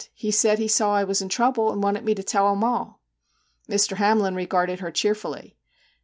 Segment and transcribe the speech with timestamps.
[0.15, 3.03] He said he saw I was in trouble, and wanted me to tell him all.'
[3.69, 3.97] Mr.
[3.97, 5.57] Hamlin regarded her cheerfully.